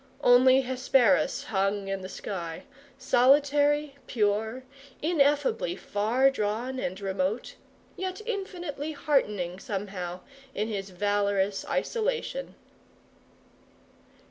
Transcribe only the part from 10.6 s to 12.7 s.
his valorous isolation.